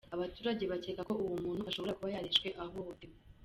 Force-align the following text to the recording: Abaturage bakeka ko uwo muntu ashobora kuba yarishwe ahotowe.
Abaturage 0.15 0.63
bakeka 0.71 1.01
ko 1.09 1.13
uwo 1.23 1.35
muntu 1.43 1.61
ashobora 1.69 1.95
kuba 1.97 2.13
yarishwe 2.15 2.47
ahotowe. 2.63 3.15